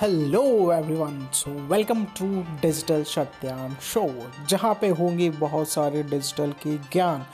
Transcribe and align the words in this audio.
Hello 0.00 0.40
everyone 0.72 1.18
so 1.32 1.50
welcome 1.68 2.02
to 2.18 2.26
digital 2.62 3.02
Satyan 3.02 3.76
show 3.82 4.02
जहाँ 4.48 4.72
पे 4.80 4.88
होंगे 4.88 5.28
बहुत 5.30 5.68
सारे 5.68 6.02
डिजिटल 6.02 6.50
के 6.62 6.76
ज्ञान। 6.92 7.24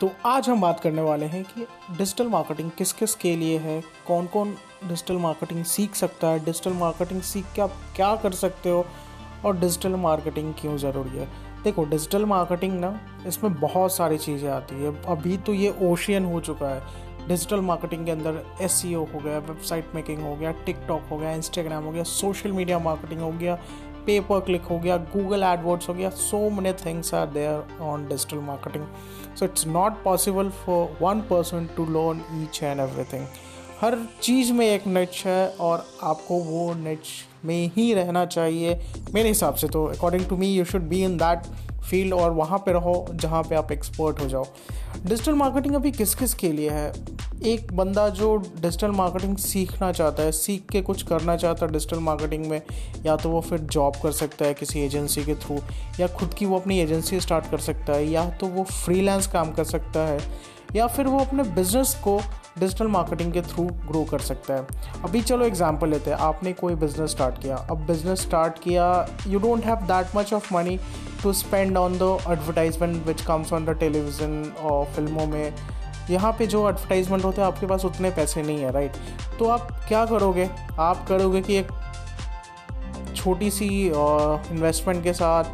तो 0.00 0.10
आज 0.26 0.48
हम 0.48 0.60
बात 0.60 0.80
करने 0.80 1.02
वाले 1.02 1.26
हैं 1.26 1.42
कि 1.44 1.66
डिजिटल 1.98 2.26
मार्केटिंग 2.26 2.70
किस 2.78 2.92
किस 2.92 3.14
के 3.14 3.34
लिए 3.36 3.58
है 3.58 3.80
कौन 4.06 4.26
कौन 4.26 4.54
डिजिटल 4.84 5.18
मार्केटिंग 5.18 5.64
सीख 5.64 5.94
सकता 5.94 6.28
है 6.28 6.44
डिजिटल 6.44 6.72
मार्केटिंग 6.72 7.22
सीख 7.22 7.46
के 7.56 7.62
आप 7.62 7.80
क्या 7.96 8.14
कर 8.16 8.32
सकते 8.32 8.70
हो, 8.70 8.84
और 9.44 9.58
डिजिटल 9.58 9.94
मार्केटिंग 9.98 10.54
क्यों 10.54 10.76
ज़रूरी 10.78 11.18
है। 11.18 11.28
देखो 11.64 11.84
डिजिटल 11.84 12.24
मार्केटिंग 12.26 12.80
ना, 12.80 12.98
इसमें 13.26 13.54
बहुत 13.60 13.94
सारी 13.94 14.18
चीज़ें 14.18 14.48
आती 14.50 14.82
है। 14.82 14.94
अभी 15.06 15.36
तो 15.38 15.54
ये 15.54 15.74
ओशियन 15.82 16.24
हो 16.24 16.40
चुका 16.40 16.68
है। 16.68 17.08
डिजिटल 17.30 17.60
मार्केटिंग 17.62 18.04
के 18.06 18.10
अंदर 18.10 18.42
एस 18.62 18.82
e 18.84 18.94
हो 18.94 19.04
गया, 19.14 19.38
वेबसाइट 19.40 19.94
मेकिंग 19.94 20.22
हो 20.22 20.34
गया, 20.36 20.52
टिकटॉक 20.66 21.02
हो 21.10 21.18
गया 21.18 21.32
इंस्टाग्राम 21.32 21.84
हो 21.84 21.92
गया, 21.92 22.02
सोशल 22.12 22.52
मीडिया 22.52 22.78
मार्केटिंग 22.78 23.20
हो 23.20 23.30
गया 23.40 23.54
पेपर 24.06 24.40
क्लिक 24.40 24.62
हो 24.62 24.78
गया 24.78 24.96
गूगल 25.12 25.42
एडवर्ड्स 25.42 25.88
हो 25.88 25.94
गया 25.94 26.10
so 26.18 26.38
many 26.50 26.72
things 26.84 27.12
are 27.14 27.26
there 27.30 27.82
on 27.82 28.06
digital 28.08 28.38
marketing 28.44 28.86
so 29.36 29.44
it's 29.44 29.66
not 29.66 30.02
possible 30.04 30.50
for 30.64 30.96
one 31.02 31.20
person 31.30 31.68
to 31.76 31.84
learn 31.88 32.22
each 32.42 32.62
and 32.62 32.80
everything 32.80 33.26
हर 33.80 33.96
चीज़ 34.22 34.52
में 34.52 34.66
एक 34.66 34.86
निच 34.86 35.22
है 35.26 35.48
और 35.60 35.84
आपको 36.02 36.38
वो 36.38 36.72
निच 36.74 37.08
में 37.44 37.70
ही 37.76 37.92
रहना 37.94 38.24
चाहिए। 38.26 38.74
मेरे 39.14 39.28
हिसाब 39.28 39.54
से 39.54 39.68
तो 39.68 39.84
according 39.84 40.24
to 40.28 40.36
me 40.36 40.48
you 40.48 40.64
should 40.64 40.82
be 40.82 41.02
in 41.04 41.16
that 41.16 41.46
field 41.82 42.14
और 42.14 42.30
वहाँ 42.30 42.58
पे 42.58 42.72
रहो 42.72 43.06
जहाँ 43.12 43.42
पे 43.42 43.54
आप 43.54 43.72
एक्सपर्ट 43.72 44.20
हो 44.20 44.26
जाओ। 44.28 44.44
डिजिटल 45.06 45.34
मार्केटिंग 45.34 45.74
अभी 45.74 45.90
किस 45.90 46.14
किस 46.14 46.34
के 46.34 46.52
लिए 46.52 46.70
है? 46.70 46.92
एक 47.44 47.72
बंदा 47.72 48.08
जो 48.08 48.36
डिजिटल 48.36 48.90
मार्केटिंग 48.90 49.36
सीखना 49.36 49.90
चाहता 49.92 50.22
है, 50.22 50.32
सीख 50.32 50.66
के 50.72 50.82
कुछ 50.82 51.02
करना 51.02 51.36
चाहता 51.36 51.66
है 51.66 51.72
डिजिटल 51.72 51.98
मार्केटिंग 51.98 52.44
में, 52.46 52.60
या 53.06 53.16
तो 53.16 53.30
वो 53.30 53.40
फिर 53.40 53.58
जॉब 53.58 53.96
कर 54.02 54.12
सकता 54.12 54.44
है 54.44 54.54
किसी 54.54 54.80
एजेंसी 54.80 55.24
के 55.24 55.34
थ्रू 55.34 55.58
या 56.00 56.06
खुद 56.08 56.34
की 56.34 56.46
वो 56.46 56.58
अपनी 56.58 56.78
एजेंसी 56.80 57.20
स्टार्ट 57.20 57.50
कर 57.50 57.58
सकता 57.58 57.92
है, 57.92 58.10
या 58.10 58.28
तो 58.30 58.46
वो 58.46 58.64
फ्रीलांस 58.64 59.26
काम 59.26 59.52
कर 59.52 59.64
सकता 59.64 60.06
है, 60.06 60.20
या 60.76 60.86
फिर 60.86 61.06
वो 61.06 61.18
अपने 61.18 61.42
बिज़नेस 61.42 61.94
को 62.04 62.20
डिजिटल 62.58 62.86
मार्केटिंग 62.86 63.32
के 63.32 63.42
थ्रू 63.42 63.64
ग्रो 63.88 64.02
कर 64.04 64.18
सकता 64.18 64.54
है। 64.54 64.66
अभी 65.04 65.20
चलो 65.22 65.44
एग्जांपल 65.44 65.88
लेते 65.88 66.10
हैं। 66.10 66.16
आपने 66.18 66.52
कोई 66.52 66.74
बिज़नेस 66.74 67.10
स्टार्ट 67.10 67.40
किया। 67.42 67.56
अब 67.70 67.86
बिज़नेस 67.86 68.20
स्टार्ट 68.20 68.58
किया 68.58 69.06
you 69.26 69.38
don't 69.40 69.64
have 69.64 69.76
that 69.88 70.16
much 70.16 70.32
of 70.32 70.54
money 70.54 70.78
to 71.22 71.32
spend 71.32 71.76
on 71.76 71.98
the 71.98 72.16
advertisement 72.28 73.06
which 73.06 73.22
comes 73.22 73.52
on 73.52 73.64
the 73.64 73.78
television 73.80 74.42
और 74.62 74.84
फ़िल्मों 74.86 75.26
में। 75.26 75.54
यहाँ 76.10 76.32
पे 76.32 76.46
जो 76.46 76.68
एडवर्टाइजमेंट 76.68 77.24
होते 77.24 77.40
हैं, 77.40 77.48
आपके 77.48 77.66
पास 77.66 77.84
उतने 77.84 78.10
पैसे 78.10 78.42
नहीं 78.42 78.58
है 78.58 78.72
राइट 78.72 78.92
तो 79.38 79.48
आप 79.48 79.68
क्या 79.88 80.04
करोगे? 80.06 80.48
आप 80.78 81.06
करोगे 81.08 81.40
कि 81.40 81.56
एक 81.56 81.68
छोटी 83.16 83.50
सी 83.50 83.66
इन्वेस्टमेंट 83.88 85.02
के 85.04 85.12
साथ 85.12 85.44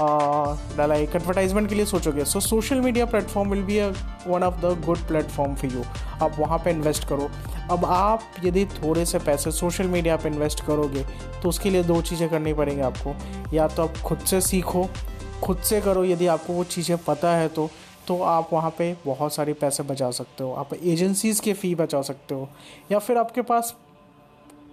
लाइक 0.00 1.16
एडवर्टाइजमेंट 1.16 1.68
के 1.68 1.74
लिए 1.74 1.84
सोचोगे। 1.84 2.24
So 2.24 2.40
social 2.40 2.80
media 2.80 3.06
platform 3.06 3.50
will 3.50 3.62
be 3.62 3.80
one 4.26 4.42
of 4.42 4.60
the 4.60 4.72
good 4.86 4.98
platform 5.08 5.54
for 5.54 5.72
you 5.72 5.82
आप 6.22 6.36
वहाँ 6.38 6.58
पे 6.58 6.70
इन्वेस्ट 6.70 7.08
करो। 7.08 7.30
अब 7.70 7.84
आप 7.84 8.22
यदि 8.44 8.64
थोड़े 8.66 9.04
से 9.06 9.18
पैसे 9.18 9.50
सोशल 9.52 9.86
मीडिया 9.86 10.16
पे 10.16 10.28
इन्वेस्ट 10.28 10.64
करोगे 10.66 11.04
तो 11.42 11.48
उसके 11.48 11.70
लिए 11.70 11.82
दो 11.84 12.00
चीज़ें 12.02 12.28
करनी 12.28 12.54
पड़ेंगी 12.54 12.82
आपको। 12.82 13.14
या 13.54 13.68
तो 13.68 13.82
आप 13.82 13.96
खुद 14.04 14.18
से 14.20 14.40
सीखो, 14.40 14.86
खुद 15.42 15.58
से 15.60 15.80
करो 15.80 16.04
यदि 16.04 16.26
आपको 16.26 16.52
वो 16.52 16.64
चीज़ें 16.66 16.96
पता 16.98 17.34
है 17.36 17.48
तो 17.48 17.68
तो 18.08 18.20
आप 18.22 18.50
वहाँ 18.52 18.70
पे 18.70 18.96
बहुत 19.06 19.34
सारे 19.34 19.52
पैसे 19.52 19.82
बचा 19.82 20.10
सकते 20.10 20.44
हो। 20.44 20.52
आप 20.54 20.74
एजेंसीज़ 20.74 21.40
के 21.42 21.52
फ़ी 21.52 21.74
बचा 21.74 22.02
सकते 22.02 22.34
हो। 22.34 22.48
या 22.92 22.98
फिर 22.98 23.16
आपके 23.16 23.42
पास 23.42 23.74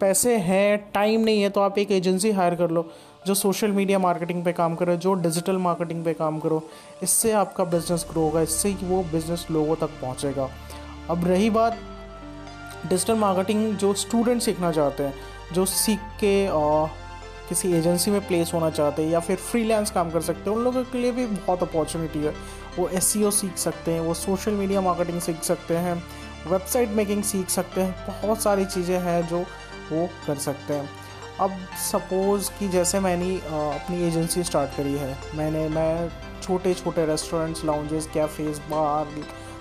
पैसे 0.02 0.36
हैं 0.38 0.78
टाइम 0.94 1.22
नहीं 1.22 1.42
है 1.42 1.50
तो 1.50 1.62
आप 1.62 1.78
एक 1.78 1.92
एजेंसी 1.92 2.32
हायर 2.32 2.56
कर 2.56 2.70
लो। 2.70 2.82
जो 3.28 3.34
सोशल 3.34 3.72
मीडिया 3.72 4.00
मार्केटिंग 4.00 4.44
पे 4.46 4.52
काम 4.54 4.76
करो 4.76 4.96
जो 4.96 5.14
डिजिटल 5.16 5.58
मार्केटिंग 5.60 6.04
पे 6.06 6.14
काम 6.14 6.40
करो 6.40 6.62
इससे 7.04 7.32
आपका 7.34 7.64
बिज़नेस 7.66 8.06
ग्रो 8.10 8.22
होगा 8.22 8.42
इससे 8.42 8.76
वो 8.84 9.02
बिज़नेस 9.12 9.46
लोगों 9.52 9.76
तक 9.76 9.90
पहुँचेगा। 10.02 10.50
अब 11.10 11.28
रही 11.28 11.50
बात 11.50 11.78
डिजिटल 12.90 13.16
मार्केटिंग 13.18 13.76
जो 13.78 13.94
स्टूडेंट 13.94 14.42
सीखना 14.42 14.72
चाहते 14.72 15.04
हैं 15.04 15.54
जो 15.54 15.66
सीख 15.66 16.00
के 16.20 16.36
आ, 16.48 16.86
किसी 17.50 17.72
एजेंसी 17.74 18.12
में 18.12 18.20
प्लेस 18.28 18.54
होना 18.54 18.70
चाहते 18.70 19.04
हैं 19.04 19.12
या 19.12 19.20
फिर 19.20 19.38
फ्रीलांस 19.38 19.92
काम 19.92 20.12
कर 20.12 20.22
सकते 20.22 20.50
हैं 20.50 20.58
उन 20.58 20.64
लोगों 20.64 20.84
के 20.84 20.98
लिए 20.98 21.12
भी 21.12 21.26
बहुत 21.28 21.64
अपॉर्चुनिटी 21.64 22.20
है। 22.20 22.34
वो 22.78 22.88
एस 22.90 23.14
सीख 23.14 23.58
सकते 23.58 23.92
हैं 23.92 24.02
वो 24.02 24.14
सोशल 24.14 24.52
मीडिया 24.52 24.82
मार्केटिंग 24.82 25.20
सीख 25.22 25.42
सकते 25.44 25.78
हैं 25.78 25.96
वेबसाइट 26.48 26.90
मेकिंग 26.90 27.24
सीख 27.24 27.50
सकते 27.50 27.82
हैं 27.82 28.06
बहुत 28.08 28.42
सारी 28.42 28.66
चीज़ें 28.66 29.00
हैं 29.00 29.28
जो 29.28 29.40
वो 29.92 30.08
कर 30.28 30.36
सकते 30.38 30.74
हैं। 30.74 30.90
अब 31.42 31.52
सपोज़ 31.84 32.50
कि 32.60 32.68
जैसे 32.70 33.00
मैंने 33.00 33.36
अपनी 33.38 34.04
एजेंसी 34.08 34.44
स्टार्ट 34.44 34.76
करी 34.78 34.94
है। 34.94 35.18
मैंने, 35.36 35.68
मैं 35.70 36.10
छोटे 36.42 36.74
छोटे 36.74 37.06
restaurants 37.06 37.64
lounges 37.66 38.08
cafes 38.14 38.60
bar 38.70 39.08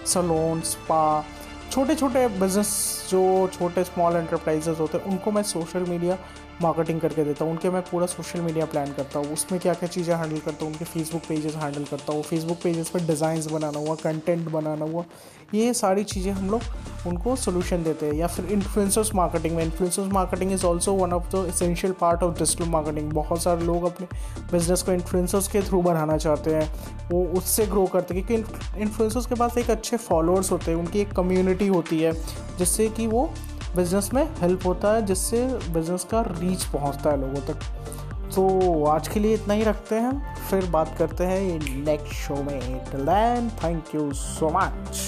salon 0.07 0.61
spa 0.63 1.25
छोटे 1.71 1.95
छोटे 1.95 2.27
बिज़नेस 2.29 2.71
जो 3.11 3.49
छोटे 3.53 3.85
स्मॉल 3.85 4.17
एंटरप्राइजेज 4.17 4.81
होते 4.81 4.99
हैं, 4.99 5.05
उनको 5.05 5.31
मैं 5.33 5.43
सोशल 5.43 5.85
मीडिया 5.89 6.19
मार्केटिंग 6.63 7.01
करके 7.01 7.25
देता 7.25 7.45
हूँ। 7.45 7.53
उनके 7.53 7.71
मैं 7.71 7.83
पूरा 7.83 8.07
सोशल 8.07 8.41
मीडिया 8.41 8.65
प्लान 8.67 8.93
करता 8.93 9.19
हूँ। 9.19 9.33
उसमें 9.33 9.61
क्या 9.61 9.75
क्या 9.75 9.89
चीज़ें 9.89 10.15
हैंडल 10.15 10.39
करता 10.39 10.65
हूँ? 10.65 10.73
उनके 10.73 10.85
फेसबुक 10.85 11.23
पेजेस 11.29 11.55
हैंडल 11.57 11.85
करता 11.85 12.13
हूँ। 12.13 12.23
फेसबुक 12.23 12.59
पेजेस 12.63 12.89
पर 12.89 13.07
डिज़ाइंस 13.07 13.47
बनाना 13.53 13.79
हुआ 13.79 13.95
कंटेंट 14.03 14.49
बनाना 14.49 14.85
हुआ, 14.85 15.05
ये 15.55 15.73
सारी 15.75 16.05
चीज़ें 16.05 16.33
हम 16.33 16.51
लोग 16.51 16.63
उनको 17.07 17.37
सोल्यूशन 17.37 17.83
देते 17.83 18.07
हैं। 18.07 18.13
या 18.13 18.27
फिर 18.27 18.45
इन्फ्लुएंसर्स 18.45 19.15
मार्केटिंग 19.15 19.57
में 19.57 19.65
influencers 19.65 20.13
marketing 20.13 20.53
is 20.53 20.67
also 20.67 20.93
one 20.93 21.13
of 21.13 21.37
the 21.37 21.47
essential 21.49 21.93
part 21.93 22.23
of 22.23 22.39
digital 22.39 22.65
marketing 22.65 23.13
बहुत 23.13 23.43
सारे 23.43 23.65
लोग 23.65 23.85
अपने 23.85 24.07
बिज़नेस 24.53 24.83
को 24.83 24.93
इन्फ्लुएंसर्स 24.93 25.49
के 25.49 25.63
थ्रू 25.63 25.83
बढ़ाना 25.83 26.17
चाहते 26.17 26.55
हैं। 26.55 26.73
वो 27.11 27.25
उससे 27.25 27.67
ग्रो 27.67 27.87
करते 27.87 28.15
हैं। 28.15 28.27
क्योंकि 28.27 28.81
इन्फ्लुएंसर्स 28.81 29.27
के 29.27 29.35
पास 29.35 29.59
एक 29.59 29.71
अच्छे 29.71 29.97
फॉलोअर्स 29.97 30.53
होते 30.53 30.71
हैं। 30.71 30.79
उनकी 30.79 31.01
एक 31.01 31.13
कम्युनिटी 31.13 31.67
होती 31.67 32.03
है, 32.03 32.13
जिससे 32.59 32.89
कि 32.89 33.07
वो 33.07 33.31
बिज़नेस 33.77 34.11
में 34.15 34.29
हेल्प 34.39 34.67
होता 34.67 34.93
है, 34.93 35.07
जिससे 35.07 35.47
बिज़नेस 35.47 36.05
का 36.05 36.21
रीच 36.21 36.65
पहुँचता 36.65 37.11
है 37.11 37.21
लोगों 37.21 37.55
तक। 37.55 37.59
तो 38.35 38.85
आज 38.85 39.09
के 39.09 39.21
लिए 39.21 39.35
इतना 39.35 39.55
ही 39.55 39.63
रखते 39.63 39.95
हैं 39.95 40.37
फिर 40.51 40.67
बात 40.67 40.95
करते 40.99 41.25
हैं 41.25 41.59
नेक्स्ट 41.85 42.15
शो 42.15 42.35
में। 42.35 42.85
Thank 43.65 43.85
you 43.95 44.13
so 44.13 44.51
much 44.51 44.99